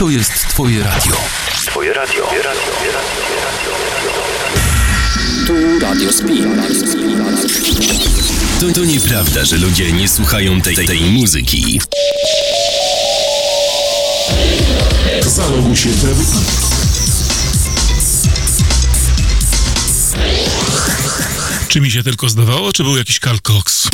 [0.00, 1.16] To jest Twoje radio.
[1.66, 2.26] Twoje radio.
[2.26, 2.62] Twoje radio.
[2.62, 3.70] Twoje radio.
[5.46, 6.62] Tu Radio Spin.
[8.60, 11.80] To, to nieprawda, że ludzie nie słuchają tej, tej muzyki.
[15.26, 16.24] Zaloguj się w
[21.68, 23.88] Czy mi się tylko zdawało, czy był jakiś Karl Cox?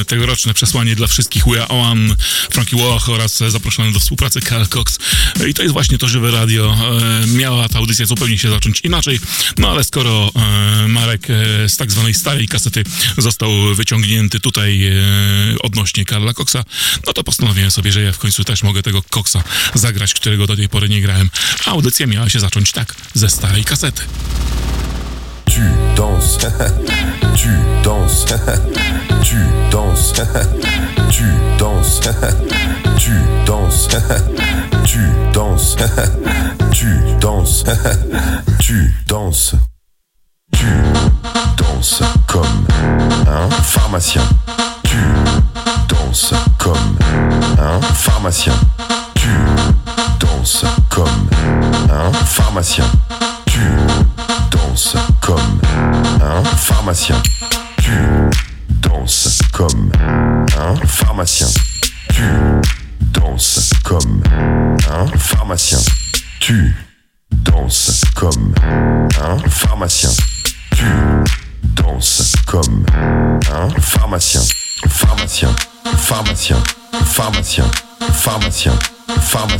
[0.00, 2.14] E, tegoroczne przesłanie dla wszystkich We Are One,
[2.50, 4.98] Frankie Walk oraz zaproszony do współpracy Carl Cox.
[5.48, 6.76] I to jest właśnie to żywe radio.
[7.22, 9.20] E, Miała ta audycja zupełnie się zacząć inaczej,
[9.58, 11.26] no ale skoro e, Marek
[11.68, 12.84] z tak zwanej starej kasety
[13.18, 14.92] został wyciągnięty tutaj
[15.60, 16.64] odnośnie Karla Coxa,
[17.06, 19.36] no to postanowiłem sobie, że ja w końcu też mogę tego Coxa
[19.74, 21.30] zagrać, którego do tej pory nie grałem.
[21.66, 24.02] A audycja miała się zacząć tak, ze starej kasety.
[27.36, 27.50] Tu
[27.84, 28.24] danses,
[29.22, 29.36] tu
[29.70, 30.14] danses,
[31.10, 31.24] tu
[31.58, 32.00] danses,
[32.98, 33.12] tu
[33.46, 33.88] danses, tu danses,
[34.84, 35.00] tu
[35.32, 35.76] danses,
[36.72, 36.88] tu
[37.20, 37.64] danses,
[38.58, 39.54] tu danses,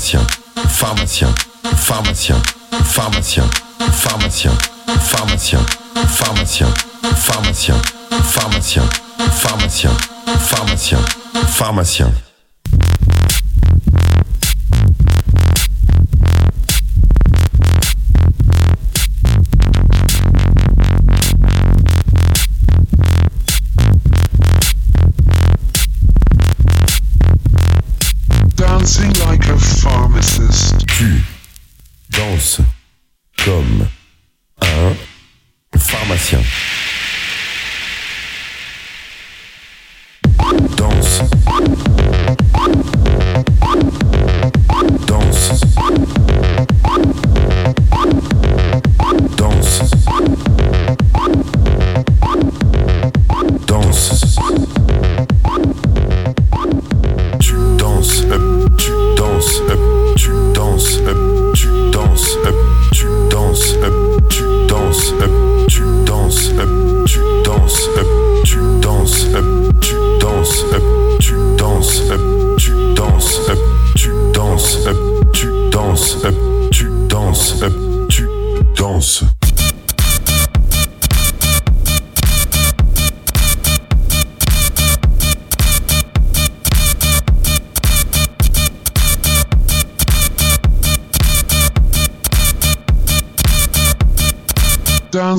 [0.07, 0.25] pharmacien,
[0.69, 1.35] pharmacien,
[1.85, 2.37] pharmacien,
[2.95, 3.45] pharmacien,
[3.93, 4.53] pharmacien,
[5.11, 5.61] pharmacien,
[6.17, 6.69] pharmacien,
[7.27, 7.75] pharmacien,
[8.23, 8.83] pharmacien,
[9.43, 9.91] pharmacien,
[10.49, 11.01] pharmacien,
[11.59, 12.26] pharmacien.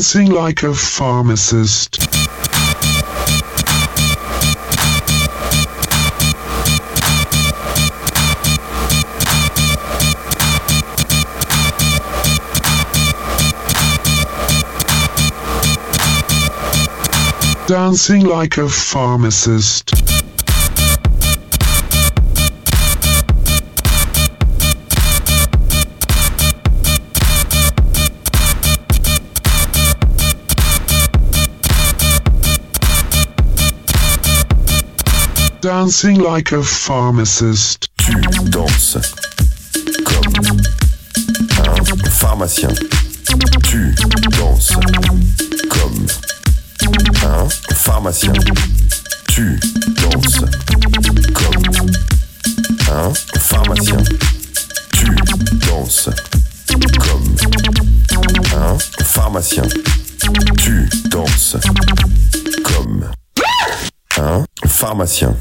[0.07, 1.99] Dancing like a pharmacist.
[17.67, 19.96] Dancing like a pharmacist.
[35.67, 37.89] Dancing like a pharmacist.
[37.97, 38.13] Tu
[38.45, 38.97] danses
[40.05, 40.33] comme
[41.59, 42.69] un pharmacien.
[43.63, 43.93] Tu
[44.39, 44.71] danses
[45.69, 46.07] comme
[47.21, 48.31] un pharmacien.
[49.27, 49.59] Tu
[49.97, 50.39] danses
[51.33, 51.59] comme
[52.89, 53.97] un pharmacien.
[54.93, 55.05] Tu
[55.67, 56.09] danses
[56.97, 57.35] comme
[58.55, 59.63] un pharmacien.
[60.55, 61.57] Tu danses
[62.63, 63.11] comme
[64.17, 65.35] un pharmacien.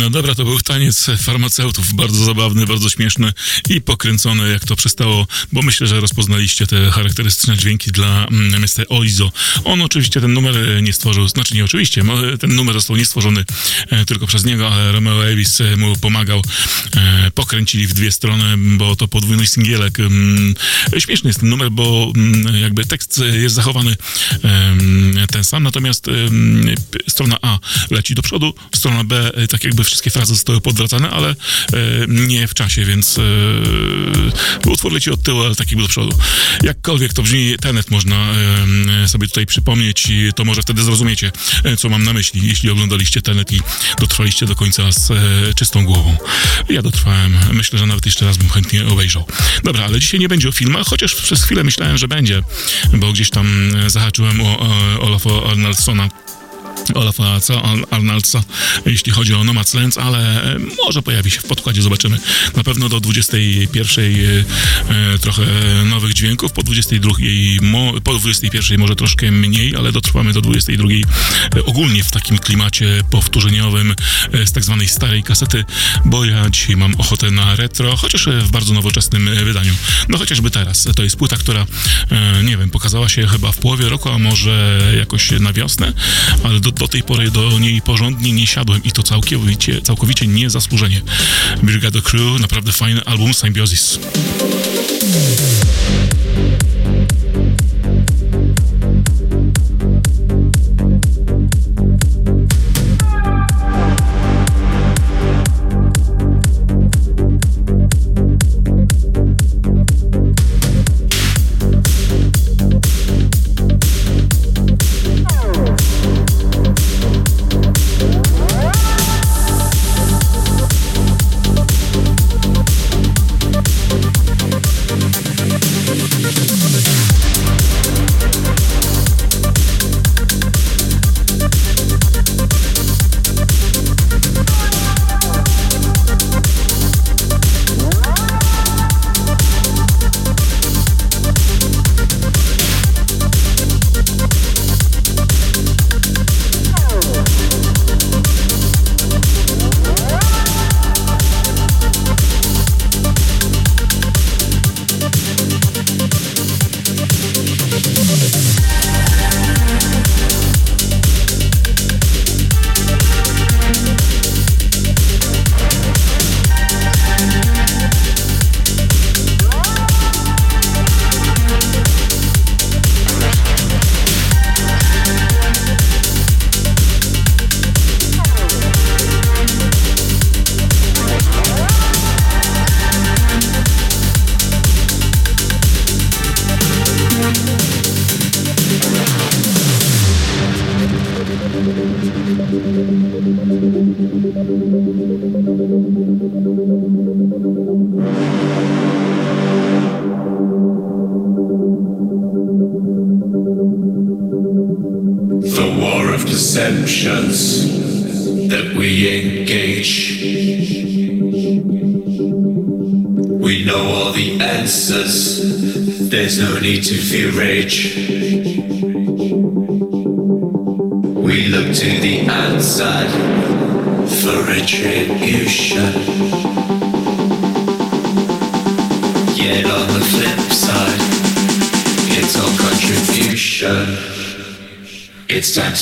[0.00, 3.32] No dobra, to był taniec farmaceutów, bardzo zabawny, bardzo śmieszny
[3.68, 8.86] i pokręcony, jak to przystało, bo myślę, że rozpoznaliście te charakterystyczne dźwięki dla mm, Mr.
[8.88, 9.32] Oizo.
[9.64, 13.04] On oczywiście ten numer e, nie stworzył, znaczy nie oczywiście, mo- ten numer został nie
[13.04, 13.44] stworzony
[13.88, 16.42] e, tylko przez niego, ale Romeo Elvis e, mu pomagał.
[16.96, 20.00] E, pokręcili w dwie strony, bo to podwójny singielek.
[20.00, 20.54] Mm,
[20.98, 23.96] śmieszny jest ten numer, bo mm, jakby tekst jest zachowany
[25.32, 26.06] ten sam, natomiast
[27.08, 27.58] strona A
[27.90, 31.36] leci do przodu, strona B e, tak jakby wszystkie frazy zostały podwracane, ale e,
[32.08, 33.22] nie w czasie, więc e,
[34.70, 36.18] utwór leci od tyłu, ale tak jakby do przodu.
[36.62, 41.32] Jakkolwiek to brzmi, Tenet można em, sobie tutaj przypomnieć i to może wtedy zrozumiecie,
[41.64, 43.60] e, co mam na myśli, jeśli oglądaliście Tenet i
[43.98, 45.14] dotrwaliście do końca z e,
[45.54, 46.16] czystą głową.
[46.68, 49.26] Ja dotrwałem, myślę, że nawet jeszcze raz bym chętnie obejrzał.
[49.64, 52.42] Dobra, ale dzisiaj nie będzie o filmach, chociaż przez chwilę myślałem, że będzie,
[52.92, 56.08] bo gdzieś tam e, zahaczyłem o, o Olafa Arnaldsona
[56.94, 58.42] Olafa Ca- Ar- Arnoldsa,
[58.86, 62.18] jeśli chodzi o Nomad's Lands, ale e, może pojawi się w podkładzie, zobaczymy.
[62.56, 65.42] Na pewno do 21 e, trochę
[65.84, 67.12] nowych dźwięków, po 22
[67.62, 70.88] mo, po 21 może troszkę mniej, ale dotrwamy do 22
[71.56, 73.94] e, ogólnie w takim klimacie powtórzeniowym
[74.44, 75.64] z tak zwanej starej kasety,
[76.04, 79.74] bo ja dzisiaj mam ochotę na retro, chociaż w bardzo nowoczesnym wydaniu.
[80.08, 80.88] No chociażby teraz.
[80.96, 81.66] To jest płyta, która,
[82.44, 85.92] nie wiem, pokazała się chyba w połowie roku, a może jakoś na wiosnę,
[86.44, 91.02] ale do, do tej pory do niej porządnie nie siadłem i to całkowicie, całkowicie niezasłużenie.
[91.62, 93.98] Brigado Crew, naprawdę fajny album Symbiosis.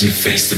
[0.01, 0.48] your face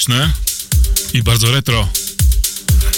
[0.00, 0.32] rytmiczne
[1.14, 1.88] i bardzo retro.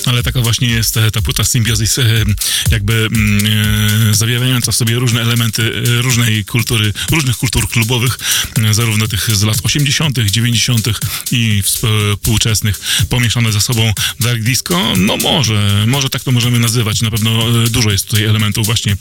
[0.07, 2.25] Ale taka właśnie jest e, ta płyta Symbiosis, e,
[2.71, 3.47] jakby mm,
[4.11, 8.19] e, zawierająca w sobie różne elementy różnej kultury, różnych kultur klubowych,
[8.71, 10.89] zarówno tych z lat 80., 90.
[11.31, 14.95] i współczesnych, pomieszane ze sobą dark disco.
[14.97, 17.03] No może, może tak to możemy nazywać.
[17.03, 18.97] Na pewno dużo jest tutaj elementów właśnie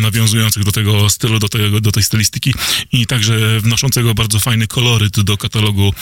[0.00, 2.54] nawiązujących do tego stylu, do, tego, do tej stylistyki
[2.92, 5.94] i także wnoszącego bardzo fajny koloryt do katalogu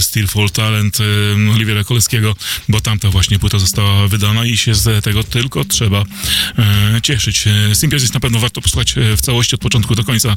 [0.00, 0.98] Steel for Talent
[1.54, 2.36] Oliwiera Koleskiego,
[2.68, 6.04] bo tamta właśnie płyta została wydana i się z tego tylko trzeba
[6.58, 7.44] e, cieszyć.
[7.46, 10.36] E, Symbiosis na pewno warto posłuchać e, w całości od początku do końca.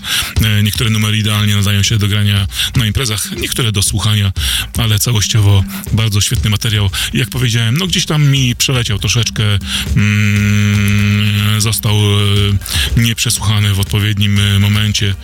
[0.63, 4.31] Niektóre numery idealnie nadają się do grania na imprezach, niektóre do słuchania,
[4.77, 6.89] ale całościowo bardzo świetny materiał.
[7.13, 9.43] Jak powiedziałem, no gdzieś tam mi przeleciał troszeczkę,
[9.95, 11.95] mm, został
[12.97, 15.15] nieprzesłuchany w odpowiednim momencie.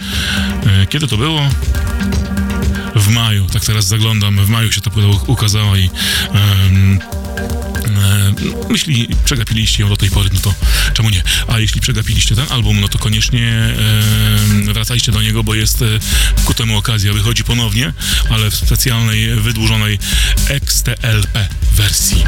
[0.89, 1.49] Kiedy to było?
[2.95, 5.89] w maju, tak teraz zaglądam, w maju się ta płyta u- ukazała i e,
[8.69, 10.53] jeśli przegapiliście ją do tej pory, no to
[10.93, 11.23] czemu nie?
[11.47, 13.73] A jeśli przegapiliście ten album, no to koniecznie
[14.63, 15.85] wracajcie do niego, bo jest e,
[16.45, 17.13] ku temu okazja.
[17.13, 17.93] Wychodzi ponownie,
[18.29, 19.99] ale w specjalnej, wydłużonej
[20.49, 22.23] XTLP wersji.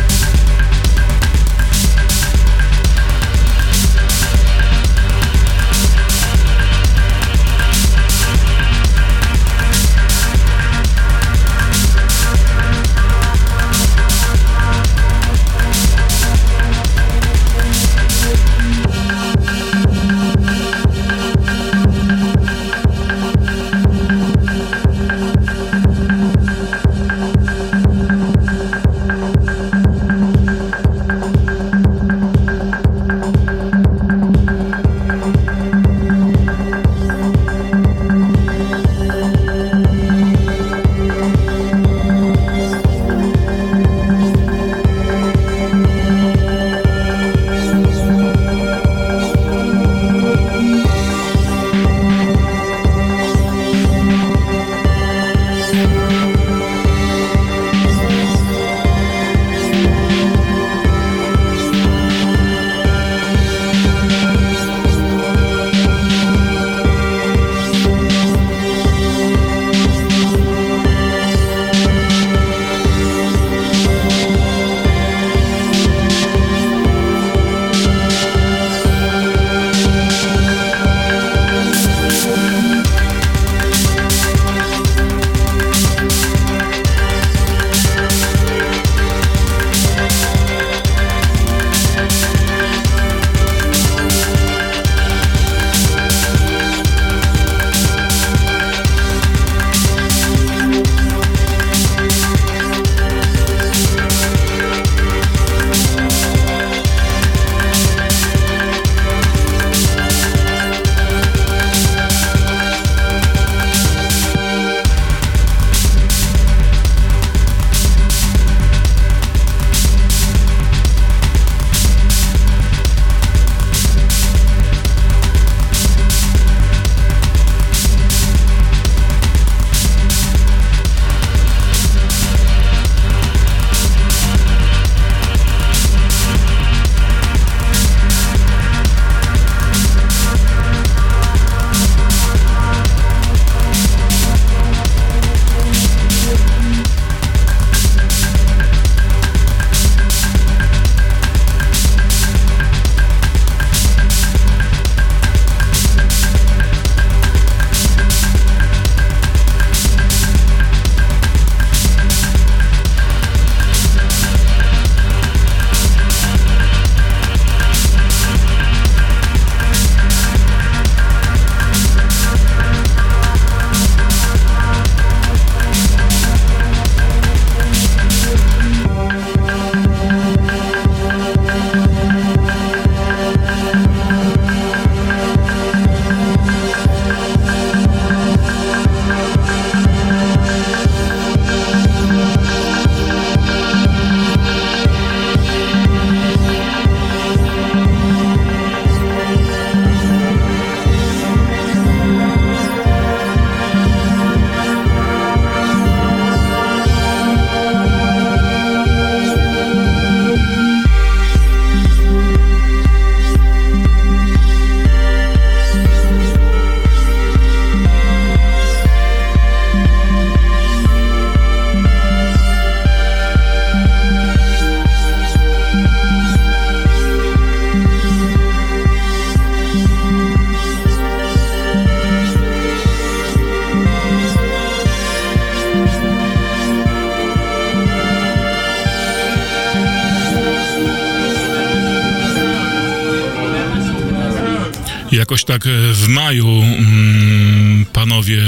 [245.38, 248.42] Jakoś tak e, w maju mm, panowie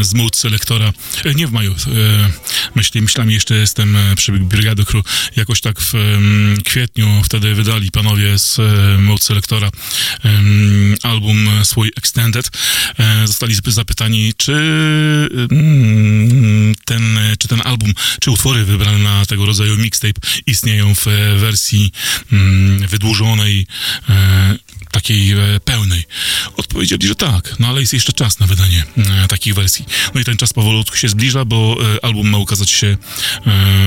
[0.00, 0.92] z Mood Selectora,
[1.24, 1.74] e, nie w maju, e,
[2.74, 5.04] myśli, myślami jeszcze jestem przy Brigady Crew,
[5.36, 8.58] jakoś tak w em, kwietniu wtedy wydali panowie z
[9.00, 9.70] Mood Selectora
[10.24, 12.50] em, album swój Extended.
[13.24, 14.52] Zostali zap- zapytani, czy
[15.50, 21.06] mm, ten, czy ten album, czy utwory wybrane na tego rodzaju mixtape istnieją w
[21.38, 21.92] wersji
[22.32, 23.66] mm, wydłużonej,
[24.90, 25.34] takiej
[26.78, 26.88] pełnej.
[26.88, 28.84] Odpowiedzieli, że tak, no ale jest jeszcze czas na wydanie
[29.24, 29.84] e, takich wersji.
[30.14, 32.96] No i ten czas powolutku się zbliża, bo e, album ma ukazać się e,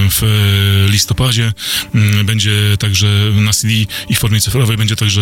[0.09, 1.53] w e, listopadzie.
[1.95, 3.73] Mm, Będzie także na CD
[4.09, 5.21] i w formie cyfrowej, będzie także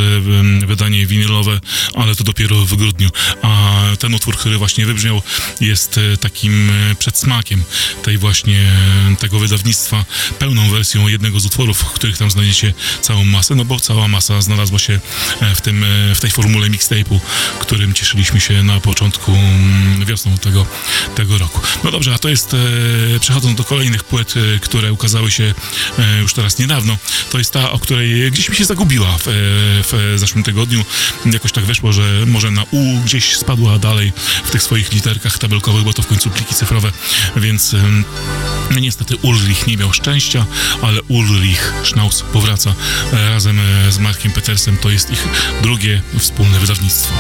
[0.67, 1.59] wydanie winylowe,
[1.95, 3.09] ale to dopiero w grudniu.
[3.41, 5.21] A ten utwór, który właśnie wybrzmiał,
[5.61, 7.63] jest e, takim e, przedsmakiem
[8.03, 8.59] tej właśnie,
[9.11, 10.05] e, tego wydawnictwa,
[10.39, 14.41] pełną wersją jednego z utworów, w których tam znajdziecie całą masę, no bo cała masa
[14.41, 14.99] znalazła się
[15.55, 15.85] w tym,
[16.15, 17.19] w tej formule mixtape'u,
[17.59, 20.65] którym cieszyliśmy się na początku mm, wiosną tego,
[21.15, 21.61] tego roku.
[21.83, 22.55] No dobrze, a to jest,
[23.21, 25.53] przechodząc do kolejnych płyt, które ukazały się
[26.21, 26.97] już teraz niedawno,
[27.31, 29.23] to jest ta, o której gdzieś mi się zagubiła w,
[29.91, 30.85] w zeszłym tygodniu.
[31.25, 35.83] Jakoś tak wyszło, że może na U gdzieś spadła dalej w tych swoich literkach tabelkowych,
[35.83, 36.91] bo to w końcu pliki cyfrowe,
[37.35, 37.75] więc
[38.81, 40.45] niestety Ulrich nie miał szczęścia,
[40.81, 42.73] ale Ulrich Schnauz powraca
[43.13, 44.77] e, razem e, z Markiem Petersem.
[44.77, 45.27] To jest ich
[45.61, 47.13] drugie wspólne wydawnictwo.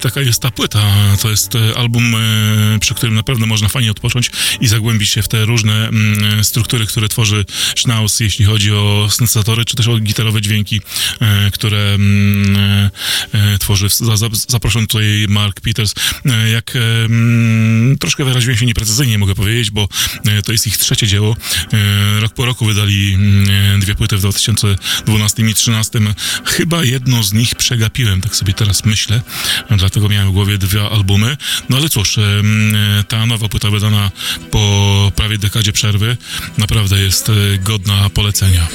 [0.00, 0.82] I taka jest ta płyta.
[1.22, 5.28] To jest e, album, e, przy którym naprawdę można fajnie odpocząć i zagłębić się w
[5.28, 7.44] te różne mm, struktury, które tworzy
[7.76, 10.80] Schnauz, jeśli chodzi o syntezatory, czy też o gitarowe dźwięki,
[11.20, 12.90] e, które mm, e,
[13.54, 13.88] e, tworzy.
[13.88, 15.94] Za- za- Zaproszony tutaj Mark Peters.
[16.26, 19.88] E, Jak e, mm, troszkę wyraziłem się nieprecyzyjnie, mogę powiedzieć, bo
[20.26, 21.36] e, to jest ich trzecie dzieło.
[21.72, 26.00] E, Rok po roku wydali mm, dwie płyty w 2012 i 2013.
[26.44, 29.22] Chyba jedną z nich przegapiłem, tak sobie teraz myślę,
[29.70, 31.36] dlatego miałem w głowie dwa albumy.
[31.68, 32.18] No ale cóż,
[33.08, 34.10] ta nowa płyta wydana
[34.50, 36.16] po prawie dekadzie przerwy
[36.58, 38.68] naprawdę jest e, godna polecenia.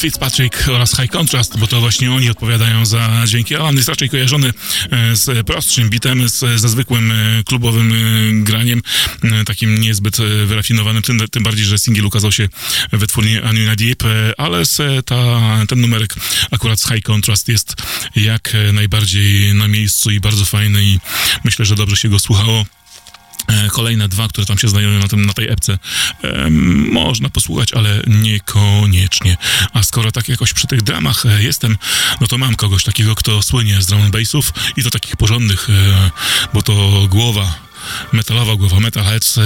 [0.00, 3.56] Fitzpatrick oraz High Contrast, bo to właśnie oni odpowiadają za dźwięki.
[3.56, 4.52] Alan jest raczej kojarzony
[4.90, 7.96] e, z prostszym bitem, z, ze zwykłym e, klubowym e,
[8.44, 8.82] graniem,
[9.46, 12.48] takim niezbyt wyrafinowanym, tym, tym bardziej, że singiel ukazał się
[12.92, 14.02] w wytwórni Anuna Deep,
[14.38, 14.62] ale
[15.04, 16.14] ta, ten numerek
[16.50, 17.76] akurat z High Contrast jest
[18.16, 20.98] jak najbardziej na miejscu i bardzo fajny i
[21.44, 22.64] myślę, że dobrze się go słuchało.
[23.68, 25.78] Kolejne dwa, które tam się znajdują na, tym, na tej epce,
[26.92, 29.36] można posłuchać, ale niekoniecznie.
[29.72, 31.78] A skoro tak jakoś przy tych dramach e, jestem,
[32.20, 35.70] no to mam kogoś takiego, kto słynie z drum and bassów i to takich porządnych,
[35.70, 36.10] e,
[36.54, 37.69] bo to głowa
[38.12, 39.42] metalowa głowa Metalheads, e,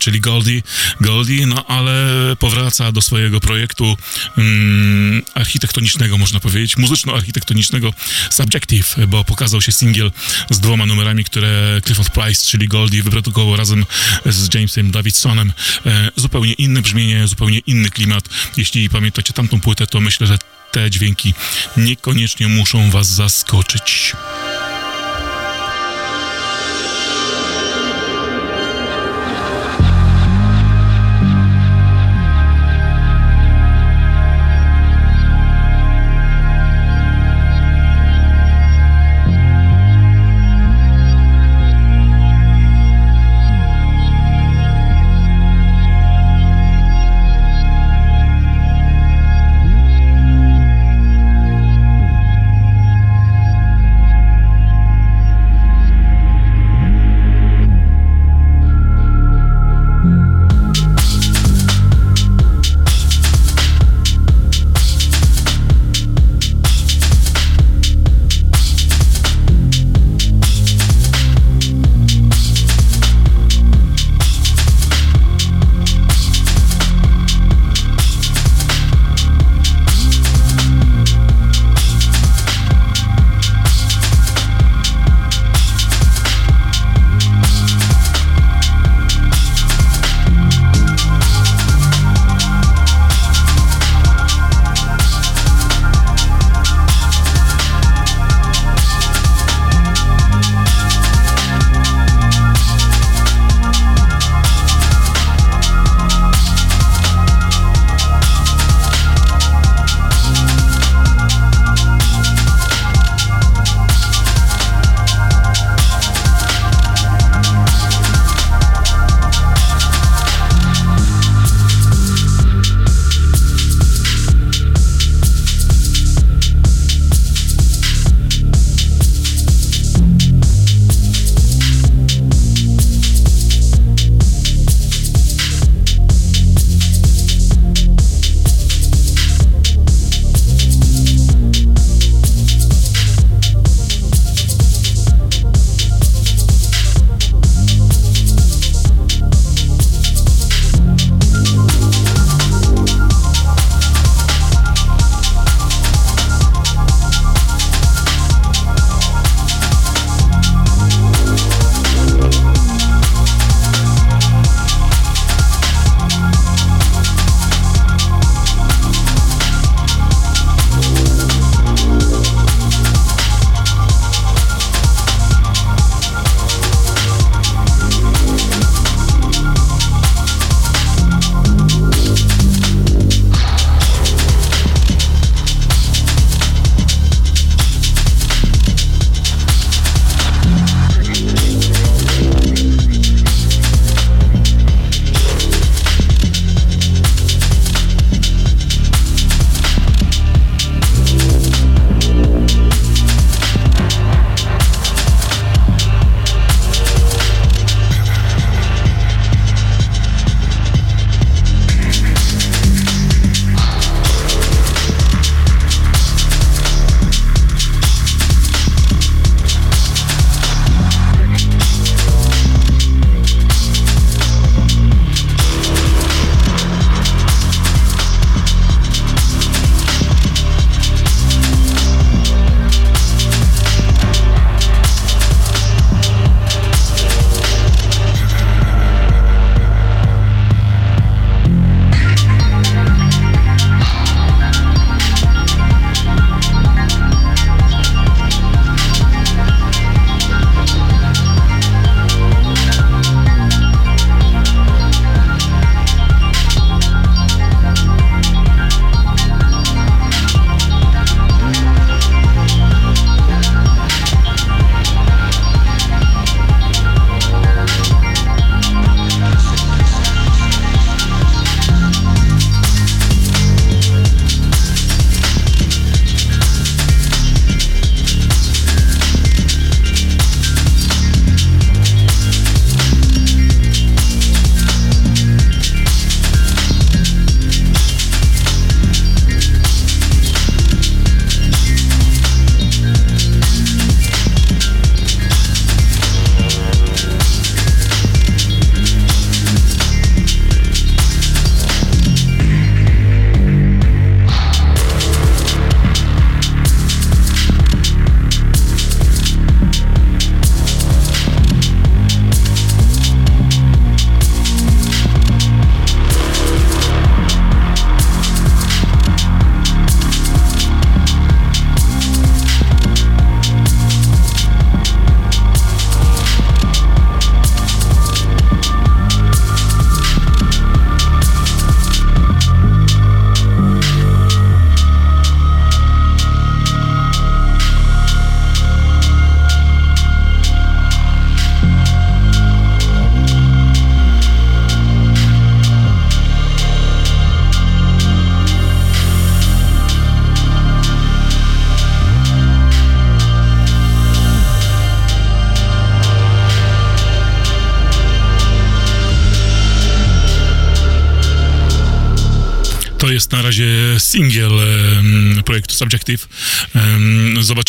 [0.00, 0.62] czyli Goldie,
[1.00, 2.06] Goldie, no ale
[2.38, 3.96] powraca do swojego projektu
[4.38, 7.92] mm, architektonicznego, można powiedzieć, muzyczno-architektonicznego
[8.30, 10.10] Subjective, bo pokazał się singiel
[10.50, 13.86] z dwoma numerami, które Clifford Price, czyli Goldie, wyprodukował razem
[14.26, 15.52] z Jamesem Davidsonem.
[15.86, 18.24] E, zupełnie inne brzmienie, zupełnie inny klimat.
[18.56, 20.38] Jeśli pamiętacie tamtą płytę, to myślę, że
[20.72, 21.34] te dźwięki
[21.76, 24.12] niekoniecznie muszą was zaskoczyć.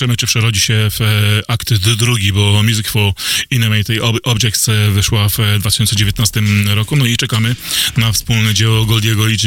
[0.05, 3.13] Zobaczymy, czy przerodzi się w e, akt drugi, bo Music for
[3.51, 6.95] Inanimate Ob- Objects e, wyszła w e, 2019 roku.
[6.95, 7.55] No i czekamy
[7.97, 9.37] na wspólne dzieło Goldiego i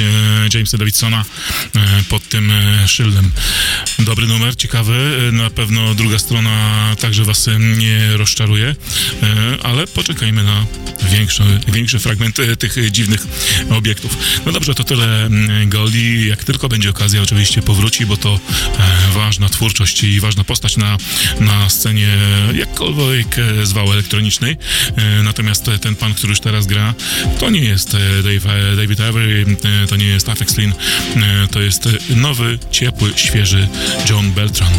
[0.55, 1.25] Jamesa Davidsona
[1.77, 3.31] e, pod tym e, szyldem.
[3.99, 5.21] Dobry numer, ciekawy.
[5.29, 8.67] E, Na pewno druga strona także was e, nie rozczaruje,
[9.23, 10.67] e, ale poczekajmy na
[11.03, 13.27] większy, większy fragment tych dziwnych
[13.71, 14.19] obiektów.
[14.47, 16.29] No dobrze, to tyle mm, Goldie.
[16.29, 18.41] Jak tylko będzie okazja, oczywiście powróci, bo to
[18.79, 20.97] e, ważna twórczość i ważna postać na,
[21.41, 22.09] na scenie
[22.55, 24.57] jakkolwiek e, zwał elektronicznej.
[24.97, 26.95] E, natomiast ten pan, który już teraz gra,
[27.39, 29.57] to nie jest Dave, David Avery,
[29.89, 30.73] to nie jest Afex Lin,
[31.51, 33.69] to jest nowy, ciepły, świeży
[34.11, 34.73] John Beltran.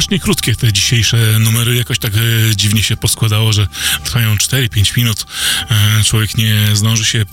[0.00, 3.66] Strasznie krótkie te dzisiejsze numery, jakoś tak e, dziwnie się poskładało, że
[4.04, 5.26] trwają 4-5 minut.
[5.70, 7.24] E, człowiek nie zdąży się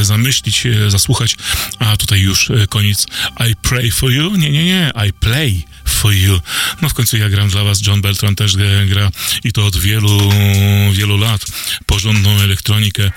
[0.00, 1.36] e, zamyślić, e, zasłuchać,
[1.78, 3.06] a tutaj już e, koniec.
[3.50, 4.36] I pray for you?
[4.36, 4.92] Nie, nie, nie.
[5.08, 6.40] I play for you.
[6.82, 9.10] No w końcu ja gram dla was, John Beltran też e, gra
[9.44, 10.32] i to od wielu,
[10.92, 11.44] wielu lat
[11.98, 13.10] porządną elektronikę.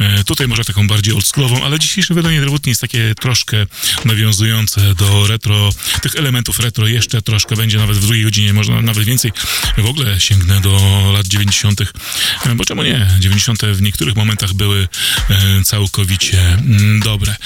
[0.00, 3.66] E, tutaj może taką bardziej oldschoolową, ale dzisiejsze wydanie Drewutni jest takie troszkę
[4.04, 5.70] nawiązujące do retro,
[6.02, 9.32] tych elementów retro jeszcze troszkę będzie nawet w drugiej godzinie, może nawet więcej.
[9.78, 13.06] W ogóle sięgnę do lat 90., e, bo czemu nie?
[13.20, 13.62] 90.
[13.62, 14.88] w niektórych momentach były
[15.30, 17.36] e, całkowicie mm, dobre.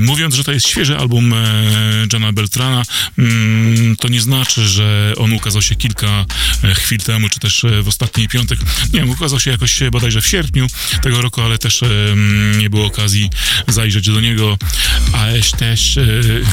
[0.00, 1.34] Mówiąc, że to jest świeży album
[2.12, 2.82] Johna Beltrana,
[3.18, 6.24] mm, to nie znaczy, że on ukazał się kilka
[6.74, 8.58] chwil temu, czy też w ostatni piątek.
[8.92, 10.66] Nie wiem, ukazał się jakoś bodajże w sierpniu
[11.02, 11.82] tego roku, ale też
[12.58, 13.30] nie było okazji
[13.68, 14.58] zajrzeć do niego.
[15.12, 15.28] A
[15.58, 15.98] też,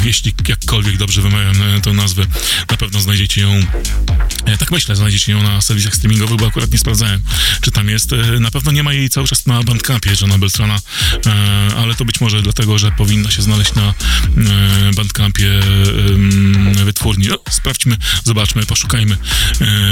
[0.04, 2.26] jeśli jakkolwiek dobrze wymawiam e, tę nazwę,
[2.72, 3.62] na pewno znajdziecie ją
[4.46, 7.22] E, Tak myślę, znajdziecie ją na serwisach streamingowych, bo akurat nie sprawdzałem,
[7.62, 8.14] czy tam jest.
[8.14, 10.80] E, Na pewno nie ma jej cały czas na Bandcampie Johna Beltrana,
[11.78, 13.94] ale to być może dlatego, że powinna się znaleźć na
[14.96, 15.50] Bandcampie
[16.86, 17.28] wytwórni.
[17.28, 19.18] No, sprawdźmy, zobaczmy, poszukajmy.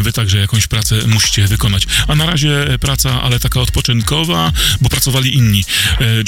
[0.01, 1.88] Wy także jakąś pracę musicie wykonać.
[2.07, 4.51] A na razie praca, ale taka odpoczynkowa,
[4.82, 5.64] bo pracowali inni.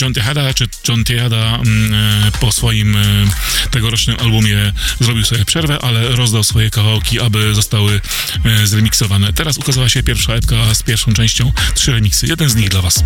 [0.02, 3.02] John Tejada, czy John Tejada mm, po swoim e,
[3.72, 8.02] tegorocznym albumie zrobił sobie przerwę, ale rozdał swoje kawałki, aby zostały
[8.46, 9.34] e, zremiksowane.
[9.34, 12.28] Teraz ukazała się pierwsza epka z pierwszą częścią, trzy remiksy.
[12.28, 13.04] Jeden z nich dla was.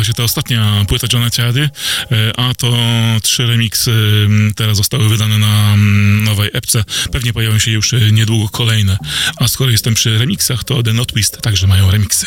[0.00, 1.70] Nazywała się ta ostatnia płyta Johna Ciady,
[2.12, 2.76] e, a to
[3.22, 3.92] trzy remiksy
[4.56, 5.76] teraz zostały wydane na
[6.24, 6.84] nowej epce.
[7.12, 8.98] Pewnie pojawią się już e, niedługo kolejne.
[9.36, 12.26] A skoro jestem przy remiksach, to The Not Twist także mają remiksy.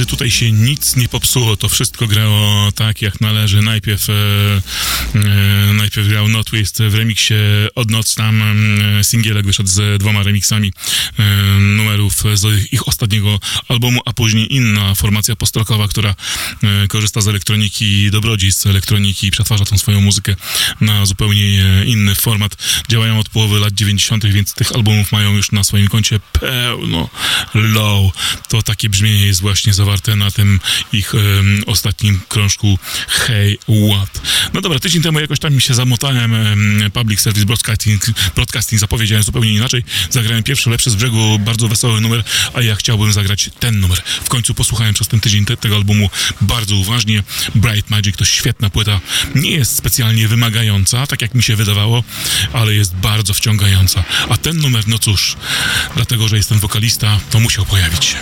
[0.00, 1.56] Drodzy, tutaj się nic nie popsuło.
[1.56, 3.62] To wszystko grało tak, jak należy.
[3.62, 4.12] Najpierw, e,
[5.14, 7.34] e, najpierw grał Notwist w remiksie
[7.74, 10.72] od noc tam e, singielek wyszedł z dwoma remixami
[11.18, 11.22] e,
[11.60, 16.14] numerów z ich ostatniego albumu, a później inna formacja postrokowa, która
[16.62, 20.36] e, korzysta z elektroniki, dobrodzi z elektroniki i przetwarza tą swoją muzykę
[20.80, 22.56] na zupełnie e, inny format.
[22.88, 27.08] Działają od połowy lat 90., więc tych albumów mają już na swoim koncie pełno.
[27.54, 28.12] Low.
[28.48, 30.60] To takie brzmienie jest właśnie zawarte na tym
[30.92, 32.78] ich em, ostatnim krążku
[33.08, 34.22] Hey What.
[34.54, 39.22] No dobra, tydzień temu jakoś tam mi się zamotałem em, Public Service Broadcasting, broadcasting zapowiedziałem
[39.24, 39.84] zupełnie inaczej.
[40.10, 42.24] Zagrałem pierwszy, lepszy z brzegu, bardzo wesoły numer,
[42.54, 43.98] a ja chciałbym zagrać ten numer.
[44.24, 46.10] W końcu posłuchałem przez ten tydzień te, tego albumu
[46.40, 47.22] bardzo uważnie.
[47.54, 49.00] Bright Magic to świetna płyta.
[49.34, 52.04] Nie jest specjalnie wymagająca, tak jak mi się wydawało,
[52.52, 54.04] ale jest bardzo wciągająca.
[54.28, 55.36] A ten numer, no cóż,
[55.96, 58.16] dlatego, że jest ten wokalista, to musiał pojawić się.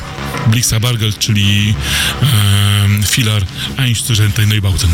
[0.46, 3.42] Blixa Bargel, czyli em, filar
[3.76, 4.90] Einstürzętej Neubauten.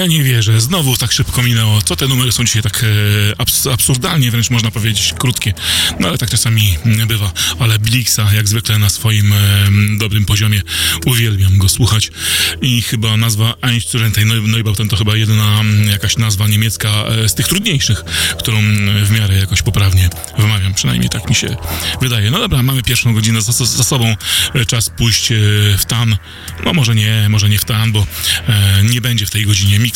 [0.00, 1.82] Ja nie wierzę, znowu tak szybko minęło.
[1.82, 5.54] Co te numery są dzisiaj tak e, abs absurdalnie, wręcz można powiedzieć, krótkie.
[6.00, 7.32] No ale tak czasami mm, bywa.
[7.58, 9.36] Ale Blixa, jak zwykle na swoim e,
[9.98, 10.62] dobrym poziomie,
[11.06, 12.10] uwielbiam go słuchać.
[12.62, 17.48] I chyba nazwa Einstürzętej Neu- Neubauten to chyba jedyna jakaś nazwa niemiecka e, z tych
[17.48, 18.04] trudniejszych,
[18.38, 18.62] którą
[19.04, 20.74] w miarę jakoś poprawnie wymawiam.
[20.74, 21.56] Przynajmniej tak mi się
[22.00, 22.30] wydaje.
[22.30, 24.16] No dobra, mamy pierwszą godzinę za, za sobą.
[24.66, 25.28] Czas pójść
[25.78, 26.16] w tan.
[26.64, 28.06] No może nie, może nie w tan, bo
[28.82, 29.89] nie będzie w tej godzinie miksu.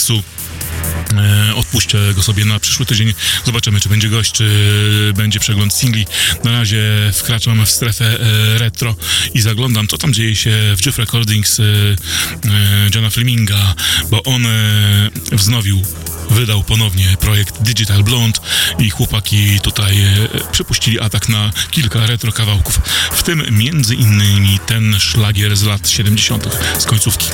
[1.17, 3.15] E, odpuszczę go sobie na przyszły tydzień.
[3.45, 6.07] Zobaczymy, czy będzie gość, czy będzie przegląd singli.
[6.45, 6.83] Na razie
[7.15, 8.97] wkraczam w strefę e, retro
[9.35, 11.65] i zaglądam, co tam dzieje się w Jeff Recordings e,
[12.95, 13.75] Johna Fleminga,
[14.11, 14.47] bo on
[15.33, 15.83] wznowił
[16.31, 18.41] wydał ponownie projekt Digital Blonde
[18.79, 19.97] i chłopaki tutaj
[20.53, 22.81] przypuścili atak na kilka retro kawałków,
[23.13, 26.49] w tym między innymi ten szlagier z lat 70.
[26.79, 27.27] z końcówki.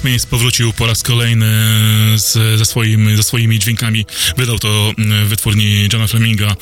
[0.00, 1.46] Smith powrócił po raz kolejny
[2.16, 4.06] z, ze, swoim, ze swoimi dźwiękami.
[4.36, 6.56] Wydał to mm, wytwórni Johna Fleminga,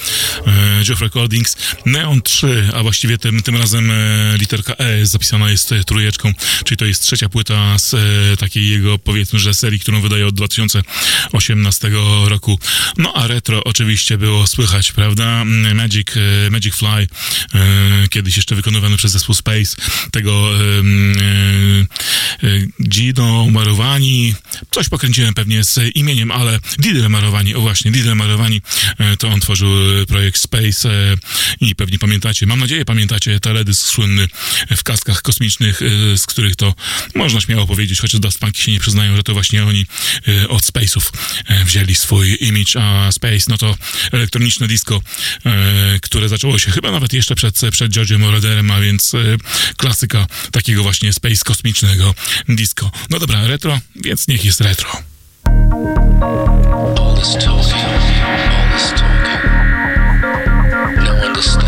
[0.47, 1.57] e, Jeff Recordings.
[1.87, 3.95] Neon 3, a właściwie tym, tym razem e,
[4.39, 6.33] literka E zapisana jest trójeczką,
[6.65, 10.35] czyli to jest trzecia płyta z e, takiej jego, powiedzmy, że serii, którą wydaje od
[10.35, 11.91] 2018
[12.25, 12.59] roku.
[12.97, 15.43] No a retro oczywiście było słychać, prawda?
[15.43, 16.09] Mm, Magic,
[16.51, 17.07] Magic Fly,
[18.11, 19.77] kiedyś jeszcze wykonywany przez zespół Space,
[20.11, 20.59] tego e,
[23.51, 24.35] Marowani,
[24.71, 28.63] coś pokręciłem pewnie z imieniem, ale Didier Marowani, o właśnie, Didier Marowani,
[28.99, 29.69] e, to on tworzył
[30.03, 31.17] e, projekt Space e,
[31.61, 34.29] i pewnie pamiętacie, mam nadzieję pamiętacie teledysk słynny
[34.77, 35.81] w kaskach kosmicznych,
[36.17, 36.75] z których to
[37.15, 39.87] można śmiało powiedzieć, chociaż Daft się nie przyznają, że to właśnie oni
[40.49, 41.11] od Space'ów
[41.65, 43.77] wzięli swój image, a Space, no to
[44.13, 45.03] elektroniczne disco,
[46.03, 49.13] które zaczęło się chyba nawet jeszcze przed, przed George'em Moroderem, a więc
[49.77, 52.15] klasyka takiego właśnie Space kosmicznego
[52.49, 52.91] disco.
[53.11, 54.91] No dobra, retro, więc niech jest retro.
[56.99, 57.63] All this all
[58.75, 58.93] this.
[60.97, 61.13] No
[61.57, 61.68] no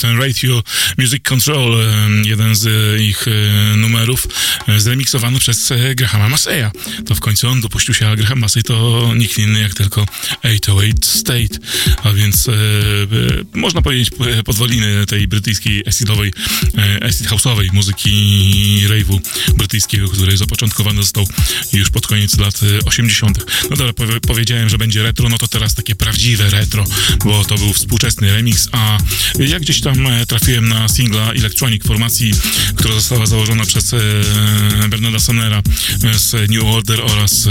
[0.01, 0.63] Saturn Radio
[0.97, 1.77] Music Control,
[2.25, 3.25] jeden z ich
[3.77, 4.27] numerów
[4.77, 6.71] zremiksowany przez Grahama Masseya.
[7.05, 10.05] To w końcu on dopuścił się, a Graham Massey to nikt inny jak tylko
[10.43, 11.57] 808 State,
[12.03, 12.51] a więc e,
[13.53, 14.09] można powiedzieć
[14.45, 16.33] podwaliny tej brytyjskiej acidowej,
[17.01, 19.19] acid house'owej muzyki rave'u
[19.55, 21.27] brytyjskiego, który zapoczątkowany został
[21.73, 23.45] już pod koniec lat 80.
[23.69, 23.93] No dobra,
[24.27, 26.85] powiedziałem, że będzie retro, no to teraz takie prawdziwe retro,
[27.25, 28.97] bo to był współczesny remix, a
[29.39, 32.31] ja gdzieś tam e, trafiłem na singla Electronic formacji,
[32.75, 33.97] która została założona przez e,
[34.89, 35.61] Bernarda Sumnera
[36.03, 37.47] e, z New Order oraz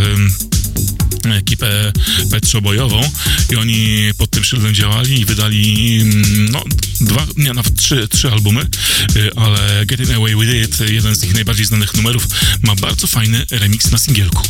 [1.36, 1.92] ekipę
[2.30, 3.10] petrzobojową
[3.52, 6.64] i oni pod tym szyldem działali i wydali mm, no,
[7.00, 8.66] dwa, nie, nawet trzy, trzy albumy,
[9.36, 12.26] ale Getting Away With It, jeden z ich najbardziej znanych numerów,
[12.62, 14.42] ma bardzo fajny remix na singielku.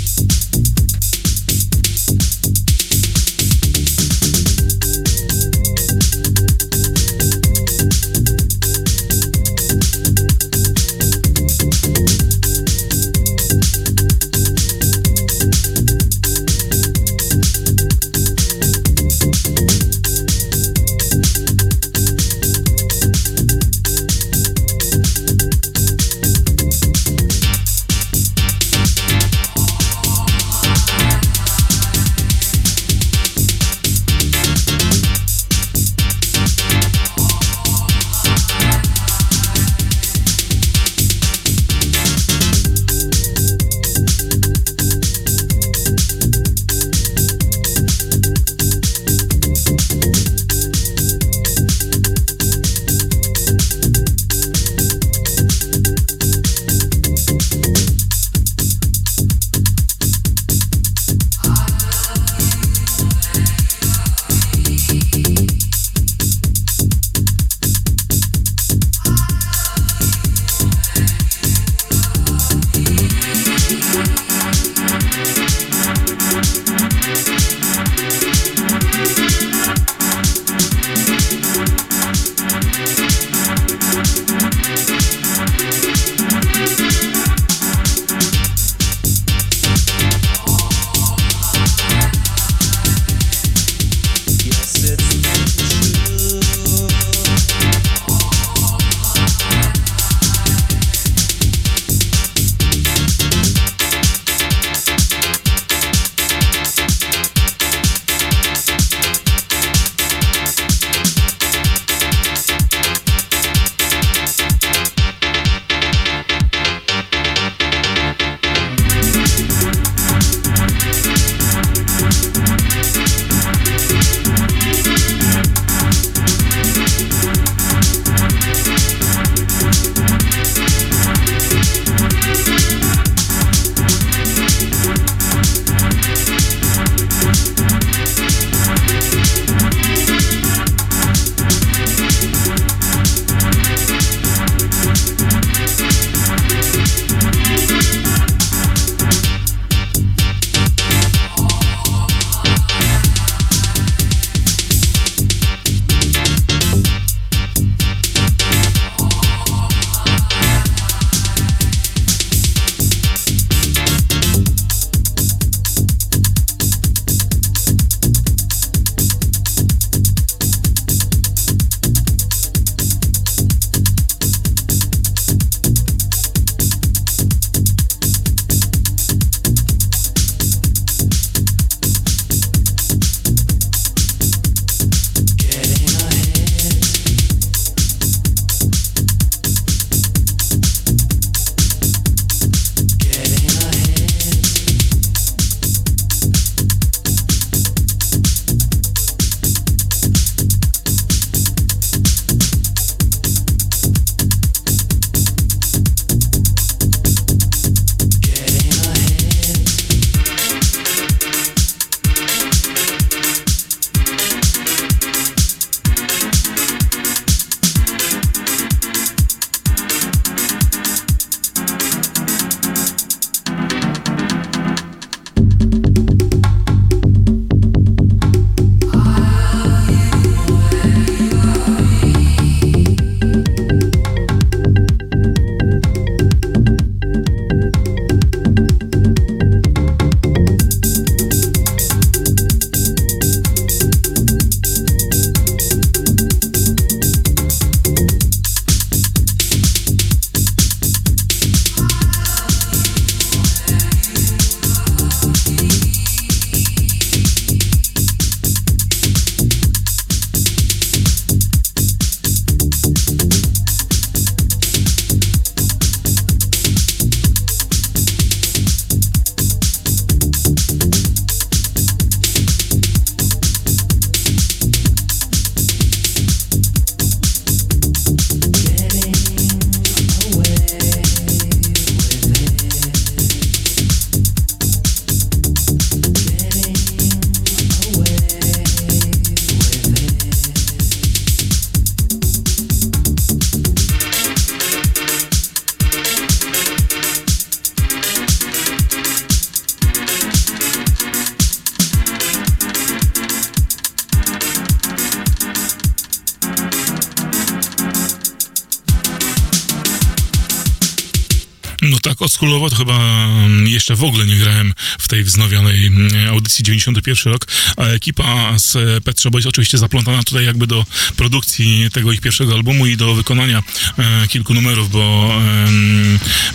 [312.70, 312.96] To chyba
[313.26, 317.46] mm, jeszcze w ogóle nie grałem w tej wznowionej mm, audycji 91 rok,
[317.76, 320.86] a ekipa z Pet Shop Boys oczywiście zaplątana tutaj jakby do
[321.16, 323.62] produkcji tego ich pierwszego albumu i do wykonania
[323.98, 325.30] e, kilku numerów, bo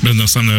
[0.04, 0.52] Brendan Sam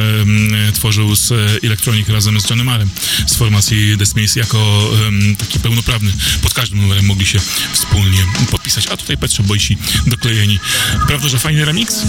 [0.75, 1.33] tworzył z
[1.65, 2.91] Electronic razem z Johnny Marem
[3.27, 4.91] z formacji Smiths jako
[5.39, 6.13] taki pełnoprawny.
[6.43, 7.39] Pod każdym numerem mogli się
[7.73, 8.19] wspólnie
[8.51, 9.77] podpisać, a tutaj Pet Shop Boysi
[10.07, 10.59] doklejeni.
[11.07, 12.03] Prawda, że fajny remix?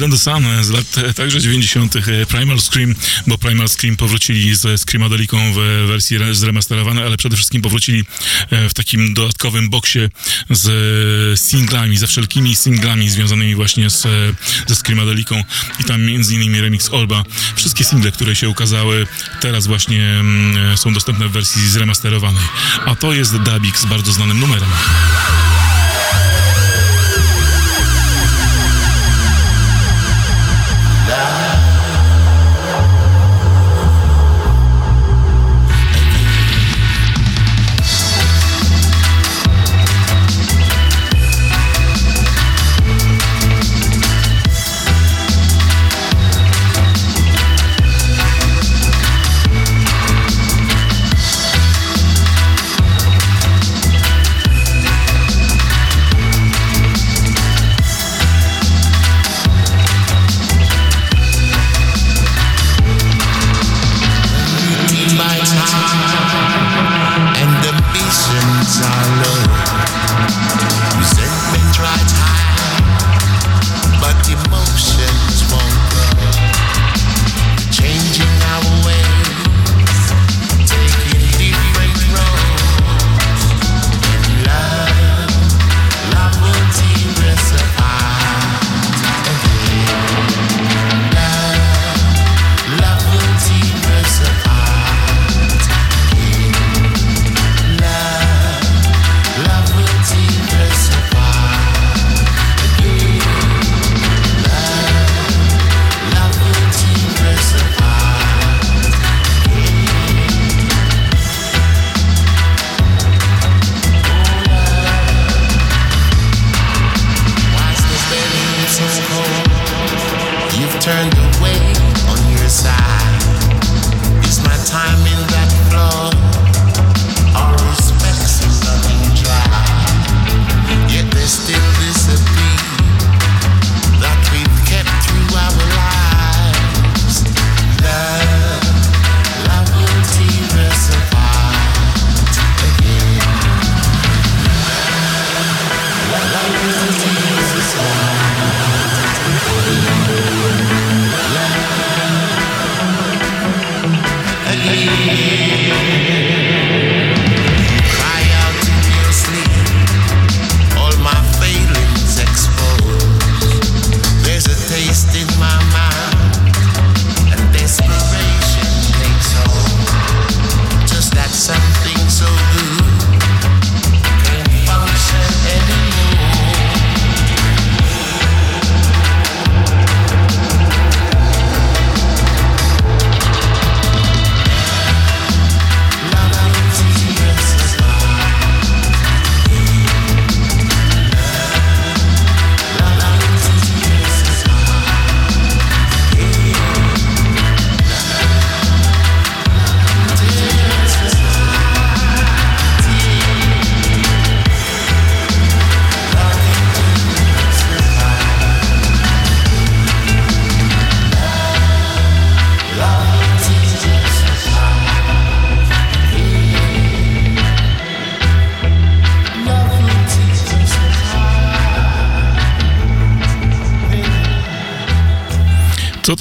[0.00, 1.96] Than The Sun z lat także 90.
[1.96, 2.94] e, Primal Scream,
[3.26, 5.56] bo Primal Scream powrócili ze Screamadeliką w
[5.86, 8.04] wersji re- zremasterowanej, ale przede wszystkim powrócili
[8.50, 9.98] e, w takim dodatkowym boksie
[10.50, 14.08] z singlami, ze wszelkimi singlami związanymi właśnie z, e,
[14.66, 15.44] ze Screamadeliką
[15.80, 17.24] i tam między innymi remix Olba.
[17.56, 19.06] Wszystkie single, które się ukazały
[19.40, 22.44] teraz właśnie mm, są dostępne w wersji zremasterowanej.
[22.86, 24.68] A to jest Dabik z bardzo znanym numerem.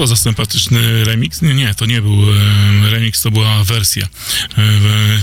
[0.01, 1.41] To za sympatyczny remix?
[1.41, 2.17] Nie, nie, to nie był
[2.91, 4.07] remix, to była wersja.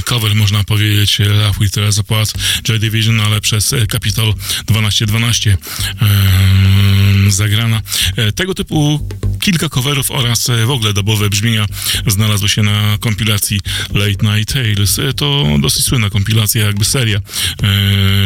[0.04, 2.32] Cover, można powiedzieć, Love With Teresa Płat,
[2.62, 4.34] Joy Division, ale przez e, Capitol
[4.66, 7.82] 1212 e, zagrana.
[8.16, 9.08] E, tego typu
[9.38, 11.66] kilka coverów oraz e, w ogóle dobowe brzmienia
[12.06, 13.60] znalazły się na kompilacji
[13.94, 14.98] Late Night Tales.
[14.98, 17.22] E, To dosyć słynna kompilacja, jakby seria, e,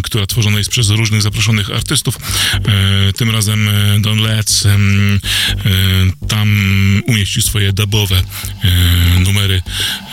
[0.03, 2.19] która tworzona jest przez różnych zaproszonych artystów.
[3.17, 3.69] Tym razem
[4.01, 4.65] Don Letts
[6.29, 6.49] tam
[7.07, 8.23] umieścił swoje dubowe
[9.25, 9.63] numery,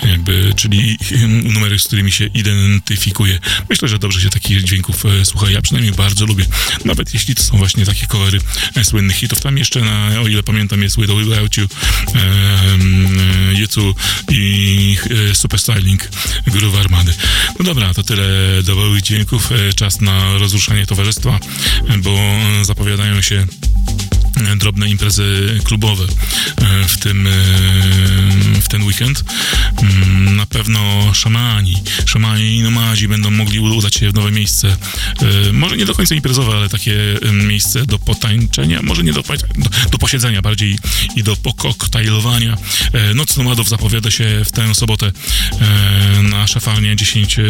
[0.03, 0.97] jakby, czyli
[1.43, 3.39] numery, z którymi się identyfikuje.
[3.69, 5.51] Myślę, że dobrze się takich dźwięków słucha.
[5.51, 6.45] Ja przynajmniej bardzo lubię,
[6.85, 8.39] nawet jeśli to są właśnie takie covery
[8.83, 9.41] słynnych hitów.
[9.41, 13.99] Tam jeszcze, na, o ile pamiętam, jest With or Without You, e, e, YouTube
[14.31, 14.97] i
[15.31, 16.09] e, Super Styling
[16.47, 17.11] Groove Armady.
[17.59, 18.27] No dobra, to tyle
[18.63, 19.51] dobowych dźwięków.
[19.51, 21.39] E, czas na rozruszanie towarzystwa,
[21.97, 22.15] bo
[22.63, 23.45] zapowiadają się
[24.57, 27.31] drobne imprezy klubowe e, w tym e,
[28.61, 29.23] w ten weekend.
[29.81, 31.75] Mm, Na pewno szamani,
[32.05, 34.77] szamani i nomadzi będą mogli udać się w nowe miejsce.
[35.47, 36.95] E, Może nie do końca imprezowe, ale takie
[37.33, 39.23] miejsce do potańczenia, może nie do,
[39.91, 40.77] do, posiedzenia bardziej
[41.15, 42.57] i do pokoktajlowania.
[43.15, 45.11] Noc Nomadów zapowiada się w tę sobotę
[46.23, 47.43] na szafarnie 10 e,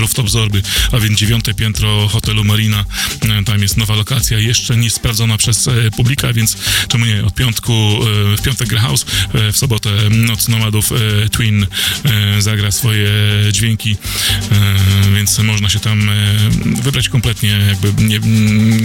[0.00, 0.62] Rooftop Zorby,
[0.92, 2.84] a więc dziewiąte piętro hotelu Marina.
[3.46, 5.72] Tam jest nowa lokacja, jeszcze nie sprawdzona przez e,
[6.34, 6.56] więc
[6.88, 11.28] czemu nie, od piątku, e, w piątek gra house, e, w sobotę Noc Nomadów e,
[11.28, 11.66] Twin
[12.38, 13.10] zagra swoje
[13.52, 13.96] dźwięki,
[15.14, 16.10] więc można się tam
[16.82, 18.18] wybrać kompletnie, jakby nie,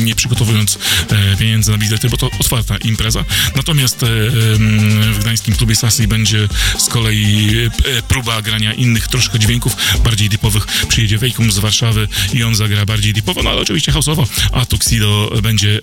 [0.04, 0.80] nie przygotowując
[1.40, 3.26] pieniędzy na bilety, bo to otwarta impreza.
[3.56, 3.98] Natomiast
[5.14, 6.48] w gdańskim klubie Sasi będzie
[6.78, 7.50] z kolei
[8.08, 10.66] próba grania innych troszkę dźwięków, bardziej deepowych.
[10.88, 15.32] Przyjedzie Wejkum z Warszawy i on zagra bardziej deepowo, no ale oczywiście houseowo, a Tuxedo
[15.44, 15.80] będzie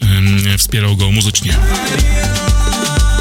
[0.58, 1.55] wspierał go muzycznie.
[1.58, 3.15] How you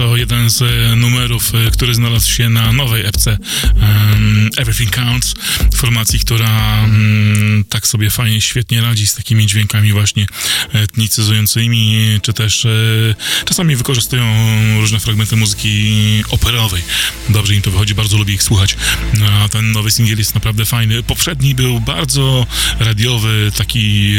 [0.00, 3.38] to jeden z e, numerów, e, który znalazł się na nowej epce
[3.74, 5.34] um, Everything Counts,
[5.74, 10.26] formacji, która um, tak sobie fajnie, świetnie radzi z takimi dźwiękami właśnie
[10.72, 12.70] etnicyzującymi, czy też e,
[13.44, 14.24] czasami wykorzystują
[14.80, 16.82] różne fragmenty muzyki operowej.
[17.30, 18.76] Dobrze im to wychodzi, bardzo lubię ich słuchać.
[19.30, 21.02] A ten nowy singiel jest naprawdę fajny.
[21.02, 22.46] Poprzedni był bardzo
[22.80, 24.14] radiowy, taki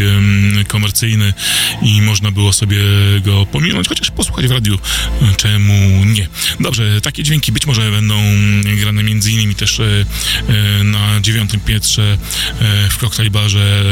[0.67, 1.33] komercyjny
[1.81, 2.79] i można było sobie
[3.25, 4.79] go pominąć, chociaż posłuchać w radiu,
[5.37, 6.27] czemu nie.
[6.59, 8.21] Dobrze, takie dźwięki być może będą
[8.79, 12.17] grane między innymi też e, e, na dziewiątym piętrze
[12.61, 13.83] e, w koktajlbarze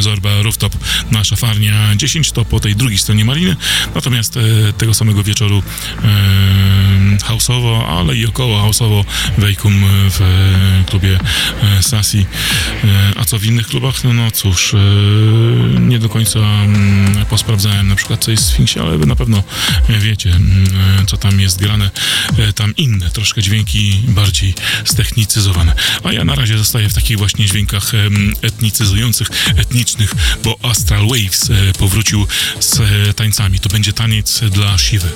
[0.00, 0.76] Zorba Rooftop,
[1.10, 3.56] nasza farnia 10 to po tej drugiej stronie Mariny,
[3.94, 4.38] natomiast
[4.78, 5.62] tego samego wieczoru
[7.24, 9.04] houseowo, ale i około houseowo
[9.38, 10.20] Wejkum w
[10.86, 11.18] klubie
[11.80, 12.26] Sasi.
[13.16, 14.04] A co w innych klubach?
[14.04, 14.74] No, no cóż,
[15.80, 19.42] nie do końca mm, posprawdzałem na przykład co jest w Sfinksie, ale na pewno
[19.88, 21.90] wiecie, mm, co tam jest grane.
[22.54, 25.74] Tam inne troszkę dźwięki bardziej ztechnicyzowane.
[26.04, 27.92] A ja na razie zostaję w takich właśnie dźwiękach
[28.42, 30.14] etnicyzujących, etnicznych,
[30.44, 32.26] bo Astral Waves powrócił
[32.60, 32.80] z
[33.16, 33.60] tańcami.
[33.60, 35.08] To będzie taniec dla siwy.